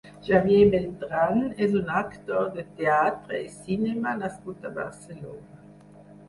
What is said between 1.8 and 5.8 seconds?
un actor de teatre i cinema nascut a Barcelona.